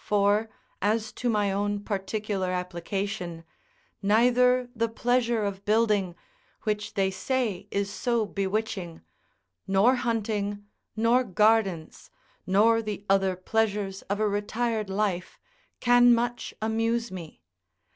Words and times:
For, 0.00 0.50
as 0.82 1.12
to 1.12 1.30
my 1.30 1.52
own 1.52 1.84
particular 1.84 2.50
application, 2.50 3.44
neither 4.02 4.68
the 4.74 4.88
pleasure 4.88 5.44
of 5.44 5.64
building, 5.64 6.16
which 6.64 6.94
they 6.94 7.12
say 7.12 7.68
is 7.70 7.88
so 7.88 8.26
bewitching, 8.26 9.02
nor 9.68 9.94
hunting, 9.94 10.64
nor 10.96 11.22
gardens, 11.22 12.10
nor 12.44 12.82
the 12.82 13.06
other 13.08 13.36
pleasures 13.36 14.02
of 14.10 14.18
a 14.18 14.26
retired 14.26 14.90
life, 14.90 15.38
can 15.78 16.12
much 16.12 16.52
amuse 16.60 17.12
me. 17.12 17.40